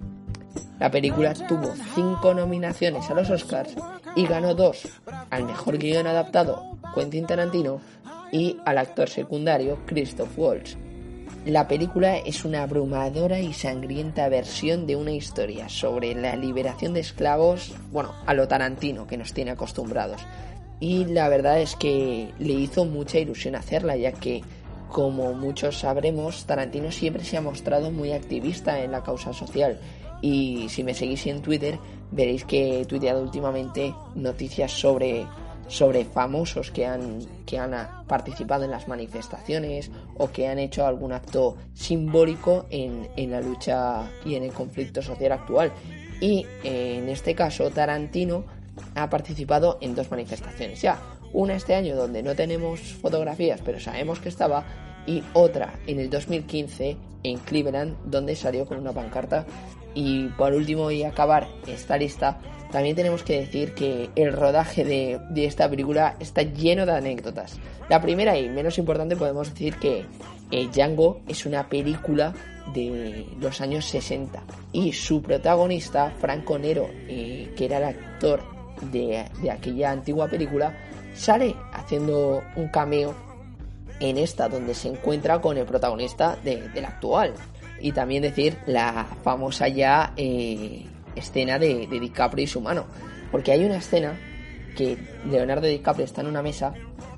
La 0.78 0.90
película 0.90 1.34
tuvo 1.34 1.72
cinco 1.94 2.34
nominaciones 2.34 3.08
a 3.08 3.14
los 3.14 3.30
Oscars 3.30 3.74
y 4.16 4.26
ganó 4.26 4.54
dos 4.54 4.88
al 5.30 5.44
mejor 5.44 5.78
guion 5.78 6.06
adaptado 6.06 6.76
Quentin 6.94 7.26
Tarantino 7.26 7.80
y 8.32 8.58
al 8.64 8.78
actor 8.78 9.08
secundario 9.08 9.78
Christoph 9.86 10.36
Waltz. 10.36 10.76
La 11.46 11.68
película 11.68 12.16
es 12.16 12.44
una 12.44 12.62
abrumadora 12.62 13.38
y 13.38 13.52
sangrienta 13.52 14.28
versión 14.30 14.86
de 14.86 14.96
una 14.96 15.12
historia 15.12 15.68
sobre 15.68 16.14
la 16.14 16.36
liberación 16.36 16.94
de 16.94 17.00
esclavos, 17.00 17.74
bueno, 17.92 18.14
a 18.24 18.32
lo 18.32 18.48
Tarantino 18.48 19.06
que 19.06 19.18
nos 19.18 19.34
tiene 19.34 19.50
acostumbrados. 19.50 20.22
Y 20.84 21.06
la 21.06 21.30
verdad 21.30 21.62
es 21.62 21.76
que 21.76 22.34
le 22.38 22.52
hizo 22.52 22.84
mucha 22.84 23.18
ilusión 23.18 23.54
hacerla, 23.54 23.96
ya 23.96 24.12
que, 24.12 24.42
como 24.90 25.32
muchos 25.32 25.78
sabremos, 25.78 26.44
Tarantino 26.44 26.92
siempre 26.92 27.24
se 27.24 27.38
ha 27.38 27.40
mostrado 27.40 27.90
muy 27.90 28.12
activista 28.12 28.78
en 28.84 28.92
la 28.92 29.02
causa 29.02 29.32
social 29.32 29.80
y 30.20 30.68
si 30.68 30.84
me 30.84 30.92
seguís 30.92 31.26
en 31.26 31.40
Twitter, 31.40 31.78
veréis 32.10 32.44
que 32.44 32.82
he 32.82 32.84
tuiteado 32.84 33.22
últimamente 33.22 33.94
noticias 34.14 34.72
sobre, 34.72 35.26
sobre 35.68 36.04
famosos 36.04 36.70
que 36.70 36.84
han, 36.84 37.20
que 37.46 37.58
han 37.58 37.72
participado 38.06 38.64
en 38.64 38.70
las 38.70 38.86
manifestaciones 38.86 39.90
o 40.18 40.32
que 40.32 40.48
han 40.48 40.58
hecho 40.58 40.86
algún 40.86 41.12
acto 41.12 41.56
simbólico 41.72 42.66
en, 42.68 43.08
en 43.16 43.30
la 43.30 43.40
lucha 43.40 44.10
y 44.26 44.34
en 44.34 44.42
el 44.42 44.52
conflicto 44.52 45.00
social 45.00 45.32
actual. 45.32 45.72
Y 46.20 46.46
eh, 46.62 46.98
en 46.98 47.08
este 47.08 47.34
caso, 47.34 47.70
Tarantino 47.70 48.44
ha 48.94 49.10
participado 49.10 49.78
en 49.80 49.94
dos 49.94 50.10
manifestaciones 50.10 50.80
ya. 50.80 51.00
Una 51.32 51.54
este 51.54 51.74
año 51.74 51.96
donde 51.96 52.22
no 52.22 52.34
tenemos 52.34 52.80
fotografías, 52.80 53.60
pero 53.64 53.80
sabemos 53.80 54.20
que 54.20 54.28
estaba, 54.28 54.64
y 55.06 55.22
otra 55.32 55.74
en 55.86 55.98
el 55.98 56.08
2015 56.10 56.96
en 57.24 57.38
Cleveland, 57.38 57.96
donde 58.04 58.36
salió 58.36 58.66
con 58.66 58.78
una 58.78 58.92
pancarta 58.92 59.44
y 59.94 60.28
por 60.30 60.52
último, 60.52 60.90
y 60.90 61.04
acabar 61.04 61.46
esta 61.66 61.96
lista, 61.96 62.38
también 62.72 62.96
tenemos 62.96 63.22
que 63.22 63.38
decir 63.38 63.74
que 63.74 64.10
el 64.16 64.32
rodaje 64.32 64.84
de, 64.84 65.20
esta 65.46 65.68
película 65.70 66.16
está 66.18 66.42
lleno 66.42 66.84
de 66.84 66.92
anécdotas. 66.92 67.58
La 67.88 68.02
primera 68.02 68.36
y 68.36 68.48
menos 68.48 68.78
importante 68.78 69.14
podemos 69.14 69.50
decir 69.50 69.76
que 69.76 70.04
eh, 70.50 70.68
Django 70.72 71.20
es 71.28 71.46
una 71.46 71.68
película 71.68 72.34
de 72.74 73.26
los 73.38 73.60
años 73.60 73.84
60 73.84 74.42
y 74.72 74.92
su 74.92 75.22
protagonista, 75.22 76.12
Franco 76.18 76.58
Nero, 76.58 76.88
eh, 77.08 77.52
que 77.56 77.66
era 77.66 77.78
el 77.78 77.84
actor 77.84 78.53
de, 78.82 79.24
aquella 79.50 79.90
antigua 79.90 80.28
película, 80.28 80.76
sale 81.14 81.54
haciendo 81.72 82.42
un 82.56 82.68
cameo 82.68 83.14
en 84.00 84.18
esta 84.18 84.48
donde 84.48 84.74
se 84.74 84.88
encuentra 84.88 85.40
con 85.40 85.56
el 85.56 85.64
protagonista 85.64 86.36
de, 86.42 86.68
del 86.70 86.84
actual, 86.84 87.34
y 87.80 87.92
también 87.92 88.22
decir 88.22 88.56
la 88.66 89.06
famosa 89.22 89.68
ya 89.68 90.14
eh, 90.16 90.86
escena 91.14 91.58
de, 91.58 91.86
DiCaprio 91.86 92.44
y 92.44 92.46
su 92.46 92.62
mano. 92.62 92.86
Porque 93.30 93.52
hay 93.52 93.64
una 93.64 93.76
escena 93.76 94.18
que 94.74 94.96
Leonardo 95.28 95.66
DiCaprio 95.66 96.06
está 96.06 96.22
en 96.22 96.28
una 96.28 96.42
mesa, 96.42 96.72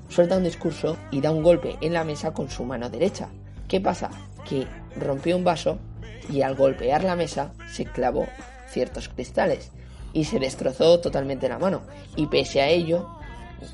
suelta 0.09 0.37
un 0.37 0.43
discurso 0.43 0.97
y 1.09 1.21
da 1.21 1.31
un 1.31 1.41
golpe 1.41 1.77
en 1.81 1.93
la 1.93 2.03
mesa 2.03 2.33
con 2.33 2.49
su 2.49 2.65
mano 2.65 2.89
derecha. 2.89 3.29
¿Qué 3.69 3.79
pasa? 3.79 4.09
Que 4.47 4.67
rompió 4.99 5.37
un 5.37 5.45
vaso 5.45 5.79
y 6.29 6.41
al 6.41 6.55
golpear 6.55 7.03
la 7.03 7.15
mesa 7.15 7.53
se 7.69 7.85
clavó 7.85 8.27
ciertos 8.69 9.07
cristales 9.07 9.71
y 10.17 10.23
se 10.23 10.39
destrozó 10.39 10.99
totalmente 10.99 11.47
la 11.47 11.59
mano. 11.59 11.83
Y 12.15 12.25
pese 12.25 12.59
a 12.59 12.67
ello, 12.67 13.07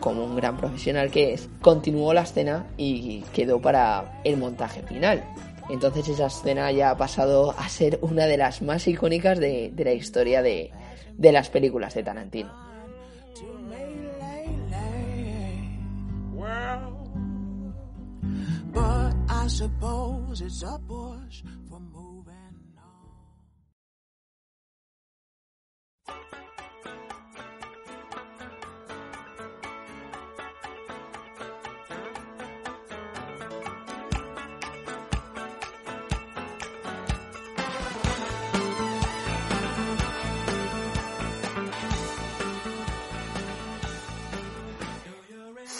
como 0.01 0.25
un 0.25 0.35
gran 0.35 0.57
profesional 0.57 1.09
que 1.09 1.31
es, 1.31 1.47
continuó 1.61 2.13
la 2.13 2.23
escena 2.23 2.67
y 2.75 3.21
quedó 3.33 3.61
para 3.61 4.19
el 4.25 4.35
montaje 4.35 4.81
final. 4.81 5.23
Entonces 5.69 6.09
esa 6.09 6.25
escena 6.25 6.69
ya 6.73 6.89
ha 6.89 6.97
pasado 6.97 7.55
a 7.57 7.69
ser 7.69 7.97
una 8.01 8.25
de 8.25 8.35
las 8.35 8.61
más 8.61 8.85
icónicas 8.89 9.39
de, 9.39 9.71
de 9.73 9.83
la 9.85 9.93
historia 9.93 10.41
de, 10.41 10.71
de 11.17 11.31
las 11.31 11.49
películas 11.49 11.93
de 11.93 12.03
Tarantino. 12.03 12.51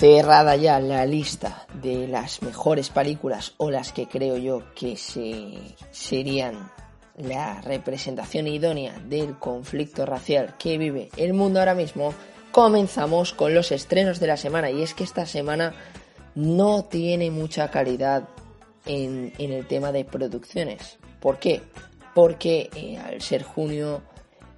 Cerrada 0.04 0.58
ya 0.58 0.82
la 0.82 1.06
lista 1.06 1.66
de 1.82 2.10
las 2.10 2.42
mejores 2.42 2.90
películas 2.90 3.54
o 3.56 3.72
las 3.72 3.94
que 3.94 4.06
creo 4.06 4.36
yo 4.36 4.64
que 4.76 4.98
se, 4.98 5.54
serían 5.92 6.70
la 7.16 7.62
representación 7.62 8.48
idónea 8.48 9.00
del 9.08 9.40
conflicto 9.40 10.06
racial 10.06 10.56
que 10.60 10.78
vive 10.78 11.08
el 11.16 11.32
mundo 11.32 11.60
ahora 11.60 11.74
mismo, 11.74 12.14
comenzamos 12.52 13.32
con 13.32 13.54
los 13.54 13.72
estrenos 13.72 14.20
de 14.20 14.28
la 14.28 14.36
semana. 14.36 14.70
Y 14.70 14.82
es 14.82 14.94
que 14.94 15.06
esta 15.06 15.26
semana 15.26 15.74
no 16.36 16.84
tiene 16.84 17.32
mucha 17.32 17.72
calidad 17.72 18.28
en, 18.86 19.32
el 19.40 19.66
tema 19.68 19.94
de 19.94 20.04
producciones. 20.04 21.00
¿Por 21.22 21.40
qué? 21.40 21.62
Porque 22.14 22.70
eh, 22.76 22.98
al 22.98 23.22
ser 23.22 23.44
junio 23.44 24.02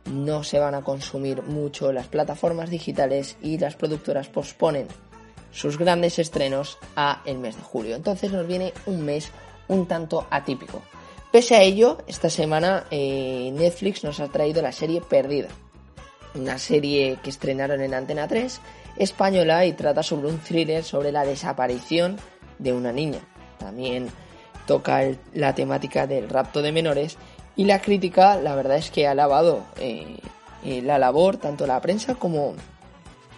no 0.05 0.43
se 0.43 0.57
van 0.57 0.73
a 0.73 0.81
consumir 0.81 1.43
mucho 1.43 1.91
las 1.91 2.07
plataformas 2.07 2.71
digitales 2.71 3.37
y 3.43 3.59
las 3.59 3.75
productoras 3.75 4.27
posponen 4.27 4.87
sus 5.55 5.77
grandes 5.77 6.19
estrenos 6.19 6.77
a 6.95 7.21
el 7.25 7.37
mes 7.37 7.55
de 7.55 7.61
julio. 7.63 7.95
Entonces 7.95 8.31
nos 8.31 8.45
viene 8.45 8.73
un 8.85 9.01
mes 9.05 9.31
un 9.69 9.87
tanto 9.87 10.27
atípico. 10.29 10.81
Pese 11.31 11.55
a 11.55 11.61
ello, 11.61 11.97
esta 12.07 12.29
semana 12.29 12.85
eh, 12.91 13.51
Netflix 13.53 14.03
nos 14.03 14.19
ha 14.19 14.27
traído 14.27 14.61
la 14.61 14.71
serie 14.71 15.01
Perdida, 15.01 15.47
una 16.35 16.57
serie 16.59 17.17
que 17.23 17.29
estrenaron 17.29 17.81
en 17.81 17.93
Antena 17.93 18.27
3 18.27 18.59
española 18.97 19.65
y 19.65 19.73
trata 19.73 20.03
sobre 20.03 20.27
un 20.27 20.39
thriller 20.39 20.83
sobre 20.83 21.11
la 21.11 21.25
desaparición 21.25 22.17
de 22.59 22.73
una 22.73 22.91
niña. 22.91 23.19
También 23.57 24.07
toca 24.67 25.03
el- 25.03 25.17
la 25.33 25.55
temática 25.55 26.05
del 26.07 26.29
rapto 26.29 26.61
de 26.61 26.71
menores 26.71 27.17
y 27.55 27.65
la 27.65 27.81
crítica, 27.81 28.35
la 28.37 28.55
verdad 28.55 28.77
es 28.77 28.91
que 28.91 29.07
ha 29.07 29.11
alabado 29.11 29.63
eh, 29.77 30.17
eh, 30.63 30.81
la 30.81 30.97
labor, 30.99 31.37
tanto 31.37 31.65
la 31.67 31.79
prensa 31.81 32.15
como 32.15 32.53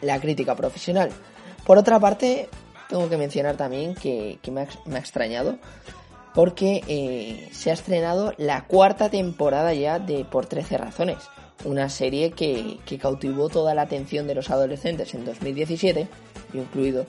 la 0.01 0.19
crítica 0.19 0.55
profesional. 0.55 1.09
Por 1.65 1.77
otra 1.77 1.99
parte, 1.99 2.49
tengo 2.89 3.09
que 3.09 3.17
mencionar 3.17 3.57
también 3.57 3.95
que, 3.95 4.39
me, 4.51 4.61
ha, 4.61 4.99
extrañado 4.99 5.57
porque 6.33 6.83
eh, 6.87 7.49
se 7.51 7.71
ha 7.71 7.73
estrenado 7.73 8.33
la 8.37 8.65
cuarta 8.65 9.09
temporada 9.09 9.73
ya 9.73 9.99
de 9.99 10.23
Por 10.23 10.45
13 10.45 10.77
Razones, 10.77 11.17
una 11.65 11.89
serie 11.89 12.31
que, 12.31 12.79
cautivó 13.01 13.49
toda 13.49 13.73
la 13.73 13.83
atención 13.83 14.27
de 14.27 14.35
los 14.35 14.49
adolescentes 14.49 15.13
en 15.13 15.25
2017, 15.25 16.07
yo 16.53 16.61
incluido, 16.61 17.05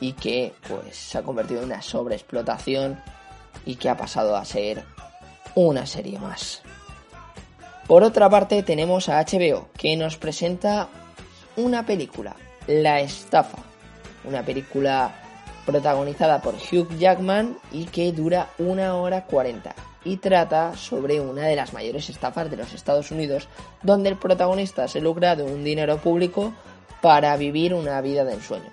y 0.00 0.12
que 0.12 0.52
pues 0.68 0.96
se 0.96 1.18
ha 1.18 1.22
convertido 1.22 1.60
en 1.60 1.66
una 1.66 1.82
sobreexplotación 1.82 3.00
y 3.64 3.76
que 3.76 3.88
ha 3.88 3.96
pasado 3.96 4.36
a 4.36 4.44
ser 4.44 4.84
una 5.54 5.86
serie 5.86 6.18
más. 6.18 6.62
Por 7.86 8.02
otra 8.02 8.28
parte 8.28 8.62
tenemos 8.62 9.08
a 9.08 9.24
HBO 9.24 9.68
que 9.76 9.96
nos 9.96 10.16
presenta 10.16 10.88
una 11.56 11.86
película, 11.86 12.36
La 12.66 13.00
Estafa, 13.00 13.58
una 14.26 14.42
película 14.42 15.14
protagonizada 15.64 16.40
por 16.40 16.54
Hugh 16.54 16.96
Jackman 16.98 17.58
y 17.72 17.86
que 17.86 18.12
dura 18.12 18.50
una 18.58 18.94
hora 18.94 19.24
40 19.24 19.74
y 20.04 20.18
trata 20.18 20.76
sobre 20.76 21.20
una 21.20 21.42
de 21.42 21.56
las 21.56 21.72
mayores 21.72 22.08
estafas 22.08 22.48
de 22.48 22.56
los 22.56 22.72
Estados 22.72 23.10
Unidos 23.10 23.48
donde 23.82 24.08
el 24.08 24.16
protagonista 24.16 24.86
se 24.86 25.00
lucra 25.00 25.34
de 25.34 25.42
un 25.42 25.64
dinero 25.64 25.98
público 25.98 26.54
para 27.02 27.36
vivir 27.36 27.74
una 27.74 28.00
vida 28.00 28.24
de 28.24 28.34
ensueño. 28.34 28.70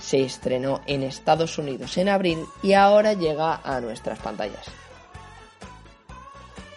Se 0.00 0.22
estrenó 0.22 0.80
en 0.86 1.04
Estados 1.04 1.56
Unidos 1.58 1.96
en 1.96 2.08
abril 2.08 2.44
y 2.62 2.72
ahora 2.72 3.12
llega 3.12 3.60
a 3.62 3.80
nuestras 3.80 4.18
pantallas. 4.18 4.66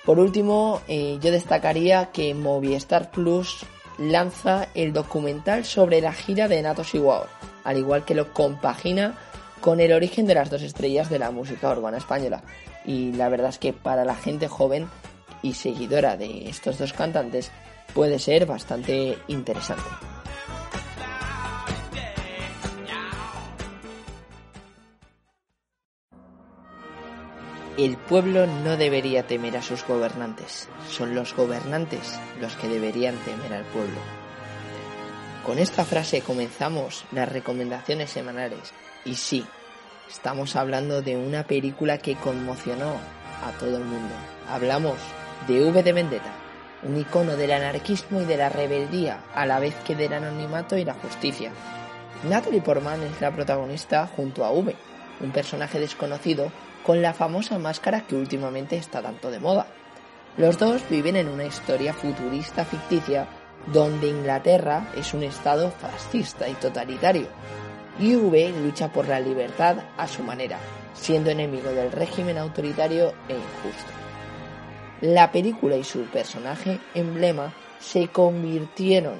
Por 0.05 0.19
último, 0.19 0.81
eh, 0.87 1.17
yo 1.19 1.31
destacaría 1.31 2.11
que 2.11 2.33
Movistar 2.33 3.11
Plus 3.11 3.65
lanza 3.97 4.69
el 4.73 4.93
documental 4.93 5.65
sobre 5.65 5.99
la 5.99 6.13
gira 6.13 6.47
de 6.47 6.61
Natos 6.61 6.95
Iguao, 6.95 7.25
al 7.67 7.77
igual 7.77 8.05
que 8.05 8.15
lo 8.15 8.31
compagina 8.33 9.17
con 9.59 9.81
el 9.81 9.91
origen 9.91 10.25
de 10.25 10.35
las 10.35 10.49
dos 10.49 10.61
estrellas 10.61 11.09
de 11.09 11.19
la 11.19 11.31
música 11.31 11.69
urbana 11.69 11.97
española. 11.97 12.41
Y 12.85 13.11
la 13.11 13.27
verdad 13.27 13.49
es 13.49 13.59
que 13.59 13.73
para 13.73 14.05
la 14.05 14.15
gente 14.15 14.47
joven 14.47 14.87
y 15.41 15.53
seguidora 15.53 16.15
de 16.15 16.47
estos 16.47 16.77
dos 16.77 16.93
cantantes 16.93 17.51
puede 17.93 18.19
ser 18.19 18.45
bastante 18.45 19.17
interesante. 19.27 19.83
El 27.77 27.97
pueblo 27.97 28.47
no 28.47 28.77
debería 28.77 29.27
temer 29.27 29.57
a 29.57 29.61
sus 29.61 29.85
gobernantes, 29.85 30.69
son 30.89 31.13
los 31.13 31.35
gobernantes 31.35 32.17
los 32.39 32.55
que 32.55 32.69
deberían 32.69 33.15
temer 33.17 33.53
al 33.53 33.65
pueblo. 33.65 34.16
Con 35.47 35.59
esta 35.59 35.85
frase 35.85 36.19
comenzamos 36.19 37.05
las 37.13 37.31
recomendaciones 37.31 38.09
semanales 38.09 38.73
y 39.05 39.15
sí, 39.15 39.45
estamos 40.09 40.57
hablando 40.57 41.01
de 41.01 41.15
una 41.15 41.43
película 41.43 41.99
que 41.99 42.17
conmocionó 42.17 42.91
a 43.45 43.57
todo 43.57 43.77
el 43.77 43.85
mundo. 43.85 44.13
Hablamos 44.49 44.97
de 45.47 45.63
V 45.63 45.83
de 45.83 45.93
Vendetta, 45.93 46.33
un 46.83 46.97
icono 46.97 47.37
del 47.37 47.53
anarquismo 47.53 48.19
y 48.19 48.25
de 48.25 48.35
la 48.35 48.49
rebeldía, 48.49 49.23
a 49.33 49.45
la 49.45 49.59
vez 49.59 49.73
que 49.85 49.95
del 49.95 50.11
anonimato 50.11 50.75
y 50.75 50.83
la 50.83 50.95
justicia. 50.95 51.53
Natalie 52.27 52.61
Portman 52.61 53.01
es 53.03 53.21
la 53.21 53.31
protagonista 53.31 54.05
junto 54.05 54.43
a 54.43 54.51
V, 54.51 54.75
un 55.21 55.31
personaje 55.31 55.79
desconocido 55.79 56.51
con 56.85 57.01
la 57.01 57.13
famosa 57.13 57.57
máscara 57.57 58.01
que 58.01 58.17
últimamente 58.17 58.75
está 58.75 59.01
tanto 59.01 59.31
de 59.31 59.39
moda. 59.39 59.67
Los 60.35 60.57
dos 60.57 60.81
viven 60.89 61.15
en 61.15 61.29
una 61.29 61.45
historia 61.45 61.93
futurista 61.93 62.65
ficticia 62.65 63.29
donde 63.65 64.07
Inglaterra 64.07 64.91
es 64.95 65.13
un 65.13 65.23
estado 65.23 65.71
fascista 65.71 66.47
y 66.47 66.53
totalitario, 66.53 67.27
y 67.99 68.15
V 68.15 68.53
lucha 68.63 68.91
por 68.91 69.07
la 69.07 69.19
libertad 69.19 69.77
a 69.97 70.07
su 70.07 70.23
manera, 70.23 70.57
siendo 70.93 71.29
enemigo 71.29 71.69
del 71.71 71.91
régimen 71.91 72.37
autoritario 72.37 73.13
e 73.27 73.33
injusto. 73.33 73.91
La 75.01 75.31
película 75.31 75.75
y 75.75 75.83
su 75.83 76.01
personaje 76.05 76.79
emblema 76.93 77.53
se 77.79 78.07
convirtieron 78.07 79.15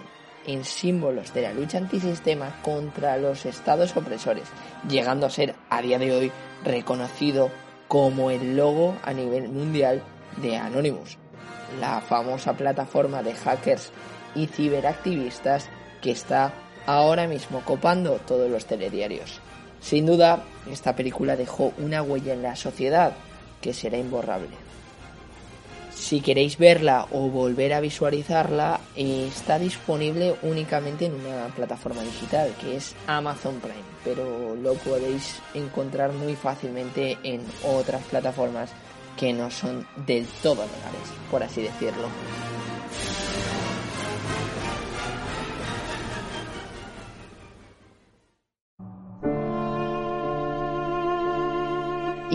en 0.48 0.64
símbolos 0.64 1.34
de 1.34 1.42
la 1.42 1.54
lucha 1.54 1.78
antisistema 1.78 2.62
contra 2.64 3.18
los 3.18 3.46
estados 3.46 3.96
opresores, 3.96 4.46
llegando 4.90 5.26
a 5.26 5.30
ser 5.30 5.56
a 5.70 5.82
día 5.82 6.00
de 6.00 6.12
hoy 6.12 6.32
reconocido 6.64 7.52
como 7.88 8.32
el 8.32 8.58
logo 8.58 8.96
a 9.04 9.14
nivel 9.14 9.50
mundial 9.50 10.02
de 10.38 10.58
Anonymous, 10.58 11.18
la 11.80 12.02
famosa 12.02 12.54
plataforma 12.54 13.22
de 13.24 13.36
hackers 13.36 13.92
y 14.38 14.48
ciberactivistas 14.48 15.68
que 16.02 16.12
está 16.12 16.54
ahora 16.86 17.28
mismo 17.28 17.62
copando 17.66 18.20
todos 18.26 18.50
los 18.50 18.66
telediarios. 18.66 19.42
Sin 19.82 20.06
duda, 20.06 20.44
esta 20.72 20.96
película 20.96 21.36
dejó 21.36 21.74
una 21.78 22.02
huella 22.02 22.34
en 22.34 22.44
la 22.44 22.56
sociedad 22.56 23.14
que 23.62 23.74
será 23.74 23.98
imborrable. 23.98 24.68
Si 25.94 26.22
queréis 26.22 26.58
verla 26.58 27.08
o 27.12 27.30
volver 27.30 27.74
a 27.74 27.80
visualizarla, 27.80 28.80
está 28.96 29.58
disponible 29.58 30.36
únicamente 30.44 31.06
en 31.06 31.14
una 31.16 31.48
plataforma 31.56 32.04
digital 32.04 32.54
que 32.62 32.78
es 32.78 32.96
Amazon 33.08 33.60
Prime, 33.60 33.76
pero 34.04 34.56
lo 34.56 34.76
podéis 34.76 35.40
encontrar 35.56 36.14
muy 36.14 36.36
fácilmente 36.36 37.18
en 37.24 37.42
otras 37.64 38.04
plataformas 38.04 38.70
que 39.18 39.34
no 39.34 39.50
son 39.50 39.88
del 40.06 40.26
todo 40.44 40.62
legales, 40.62 41.10
por 41.32 41.42
así 41.42 41.64
decirlo. 41.64 42.08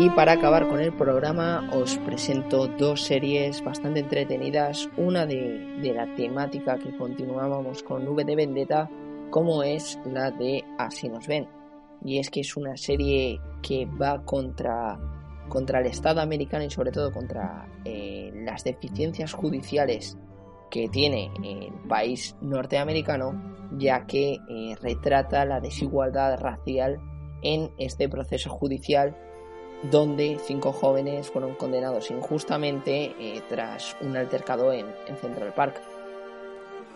Y 0.03 0.11
para 0.11 0.33
acabar 0.33 0.67
con 0.67 0.81
el 0.81 0.93
programa 0.93 1.71
os 1.73 1.97
presento 1.99 2.67
dos 2.67 3.03
series 3.03 3.63
bastante 3.63 4.01
entretenidas, 4.01 4.89
una 4.97 5.27
de, 5.27 5.93
la 5.95 6.13
temática 6.17 6.77
que 6.77 6.97
continuábamos 6.97 7.85
con 7.85 8.09
V 8.09 8.25
de 8.25 8.35
Vendetta, 8.35 8.91
como 9.31 9.63
es 9.63 10.01
la 10.05 10.33
de 10.33 10.65
Así 10.77 11.09
nos 11.09 11.29
ven. 11.29 11.47
Y 12.05 12.19
es 12.19 12.31
que 12.31 12.41
es 12.41 12.57
una 12.57 12.77
serie 12.77 13.41
que 13.63 13.87
va 13.87 14.25
contra, 14.25 14.99
contra 15.49 15.79
el 15.79 15.87
Estado 15.87 16.21
americano 16.21 16.65
y 16.65 16.71
sobre 16.71 16.91
todo 16.91 17.13
contra 17.13 17.69
eh, 17.85 18.33
las 18.35 18.65
deficiencias 18.65 19.33
judiciales 19.33 20.19
que 20.69 20.89
tiene 20.89 21.31
el 21.45 21.75
país 21.89 22.35
norteamericano, 22.41 23.41
ya 23.79 24.05
que 24.05 24.33
eh, 24.33 24.75
retrata 24.83 25.45
la 25.45 25.61
desigualdad 25.61 26.41
racial 26.41 26.99
en 27.43 27.71
este 27.79 28.09
proceso 28.09 28.51
judicial 28.51 29.17
donde 29.91 30.39
cinco 30.45 30.73
jóvenes 30.73 31.31
fueron 31.31 31.55
condenados 31.55 32.11
injustamente 32.11 33.15
eh, 33.19 33.43
tras 33.49 33.97
un 34.01 34.17
altercado 34.17 34.73
en, 34.73 34.87
en 35.07 35.17
Central 35.17 35.53
Park. 35.55 35.81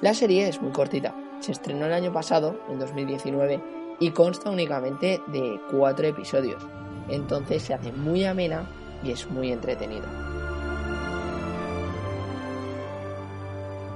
La 0.01 0.14
serie 0.14 0.49
es 0.49 0.61
muy 0.61 0.72
cortita, 0.72 1.14
se 1.40 1.53
estrenó 1.53 1.87
el 1.87 1.92
año 1.92 2.12
pasado, 2.12 2.61
en 2.68 2.79
2019, 2.79 3.61
y 3.99 4.11
consta 4.11 4.51
únicamente 4.51 5.20
de 5.29 5.61
cuatro 5.70 6.07
episodios, 6.07 6.62
entonces 7.09 7.62
se 7.62 7.75
hace 7.75 7.92
muy 7.92 8.25
amena 8.25 8.68
y 9.03 9.11
es 9.11 9.29
muy 9.31 9.53
entretenida. 9.53 10.07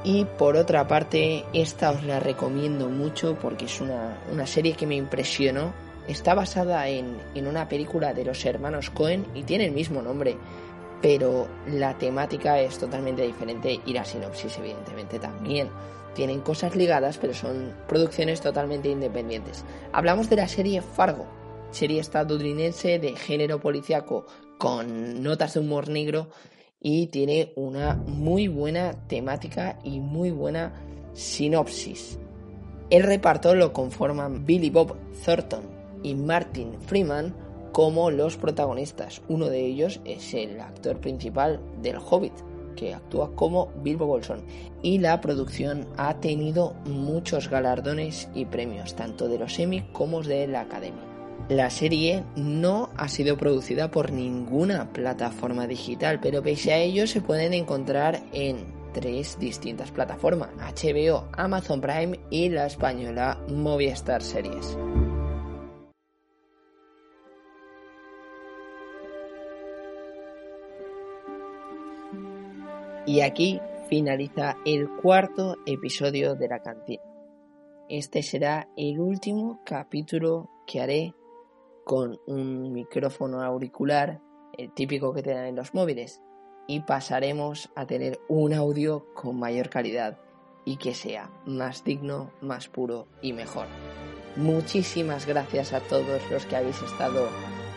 Y 0.02 0.24
por 0.24 0.56
otra 0.56 0.88
parte, 0.88 1.44
esta 1.52 1.90
os 1.90 2.02
la 2.04 2.20
recomiendo 2.20 2.88
mucho 2.88 3.36
porque 3.40 3.66
es 3.66 3.80
una, 3.80 4.18
una 4.32 4.46
serie 4.46 4.72
que 4.72 4.86
me 4.86 4.96
impresionó. 4.96 5.74
Está 6.10 6.34
basada 6.34 6.88
en, 6.88 7.18
en 7.36 7.46
una 7.46 7.68
película 7.68 8.12
de 8.12 8.24
los 8.24 8.44
hermanos 8.44 8.90
Cohen 8.90 9.24
y 9.32 9.44
tiene 9.44 9.66
el 9.66 9.70
mismo 9.70 10.02
nombre, 10.02 10.36
pero 11.00 11.46
la 11.68 11.96
temática 11.98 12.58
es 12.58 12.78
totalmente 12.78 13.22
diferente 13.22 13.78
y 13.86 13.92
la 13.92 14.04
sinopsis 14.04 14.58
evidentemente 14.58 15.20
también. 15.20 15.68
Tienen 16.12 16.40
cosas 16.40 16.74
ligadas, 16.74 17.16
pero 17.16 17.32
son 17.32 17.76
producciones 17.86 18.40
totalmente 18.40 18.88
independientes. 18.88 19.64
Hablamos 19.92 20.28
de 20.28 20.34
la 20.34 20.48
serie 20.48 20.82
Fargo, 20.82 21.28
serie 21.70 22.00
estadounidense 22.00 22.98
de 22.98 23.14
género 23.14 23.60
policíaco 23.60 24.26
con 24.58 25.22
notas 25.22 25.54
de 25.54 25.60
humor 25.60 25.88
negro 25.88 26.30
y 26.80 27.06
tiene 27.06 27.52
una 27.54 27.94
muy 27.94 28.48
buena 28.48 29.06
temática 29.06 29.78
y 29.84 30.00
muy 30.00 30.32
buena 30.32 30.72
sinopsis. 31.12 32.18
El 32.90 33.04
reparto 33.04 33.54
lo 33.54 33.72
conforman 33.72 34.44
Billy 34.44 34.70
Bob 34.70 34.96
Thornton 35.24 35.79
y 36.02 36.14
Martin 36.14 36.80
Freeman 36.80 37.34
como 37.72 38.10
los 38.10 38.36
protagonistas. 38.36 39.22
Uno 39.28 39.46
de 39.46 39.64
ellos 39.64 40.00
es 40.04 40.34
el 40.34 40.60
actor 40.60 40.98
principal 41.00 41.60
del 41.82 41.98
Hobbit, 41.98 42.34
que 42.76 42.94
actúa 42.94 43.34
como 43.34 43.72
Bilbo 43.82 44.06
Bolson. 44.06 44.42
Y 44.82 44.98
la 44.98 45.20
producción 45.20 45.86
ha 45.96 46.20
tenido 46.20 46.74
muchos 46.86 47.48
galardones 47.48 48.28
y 48.34 48.46
premios, 48.46 48.94
tanto 48.94 49.28
de 49.28 49.38
los 49.38 49.58
Emmy 49.58 49.82
como 49.92 50.22
de 50.22 50.46
la 50.46 50.62
Academia. 50.62 51.04
La 51.48 51.68
serie 51.70 52.22
no 52.36 52.90
ha 52.96 53.08
sido 53.08 53.36
producida 53.36 53.90
por 53.90 54.12
ninguna 54.12 54.92
plataforma 54.92 55.66
digital, 55.66 56.20
pero 56.20 56.42
pese 56.42 56.72
a 56.72 56.78
ello 56.78 57.06
se 57.06 57.20
pueden 57.20 57.54
encontrar 57.54 58.22
en 58.32 58.66
tres 58.92 59.38
distintas 59.38 59.90
plataformas, 59.90 60.50
HBO, 60.58 61.28
Amazon 61.32 61.80
Prime 61.80 62.20
y 62.30 62.48
la 62.50 62.66
española 62.66 63.38
Movistar 63.48 64.22
Series. 64.22 64.76
Y 73.10 73.22
aquí 73.22 73.60
finaliza 73.88 74.56
el 74.64 74.88
cuarto 74.88 75.56
episodio 75.66 76.36
de 76.36 76.46
la 76.46 76.62
cantina. 76.62 77.02
Este 77.88 78.22
será 78.22 78.68
el 78.76 79.00
último 79.00 79.62
capítulo 79.66 80.48
que 80.64 80.80
haré 80.80 81.14
con 81.84 82.20
un 82.28 82.72
micrófono 82.72 83.42
auricular, 83.42 84.20
el 84.56 84.72
típico 84.74 85.12
que 85.12 85.24
te 85.24 85.34
dan 85.34 85.46
en 85.46 85.56
los 85.56 85.74
móviles, 85.74 86.22
y 86.68 86.82
pasaremos 86.82 87.68
a 87.74 87.84
tener 87.84 88.20
un 88.28 88.54
audio 88.54 89.12
con 89.12 89.40
mayor 89.40 89.70
calidad 89.70 90.20
y 90.64 90.76
que 90.76 90.94
sea 90.94 91.32
más 91.46 91.82
digno, 91.82 92.30
más 92.40 92.68
puro 92.68 93.08
y 93.20 93.32
mejor. 93.32 93.66
Muchísimas 94.36 95.26
gracias 95.26 95.72
a 95.72 95.80
todos 95.80 96.22
los 96.30 96.46
que 96.46 96.54
habéis 96.54 96.80
estado 96.80 97.26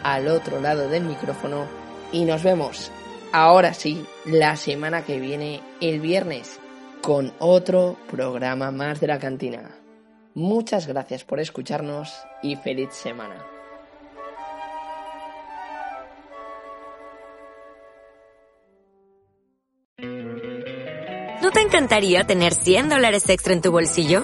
al 0.03 0.27
otro 0.27 0.61
lado 0.61 0.89
del 0.89 1.05
micrófono 1.05 1.65
y 2.11 2.23
nos 2.23 2.43
vemos 2.43 2.91
ahora 3.33 3.73
sí 3.73 4.05
la 4.25 4.55
semana 4.55 5.03
que 5.03 5.19
viene, 5.19 5.61
el 5.81 5.99
viernes, 5.99 6.59
con 7.01 7.33
otro 7.39 7.97
programa 8.09 8.71
más 8.71 9.01
de 9.01 9.07
la 9.07 9.19
cantina. 9.19 9.71
Muchas 10.35 10.87
gracias 10.87 11.25
por 11.25 11.41
escucharnos 11.41 12.13
y 12.41 12.55
feliz 12.55 12.93
semana. 12.93 13.45
¿No 21.41 21.51
te 21.51 21.59
encantaría 21.59 22.23
tener 22.23 22.53
100 22.53 22.87
dólares 22.87 23.27
extra 23.29 23.53
en 23.53 23.61
tu 23.61 23.71
bolsillo? 23.71 24.23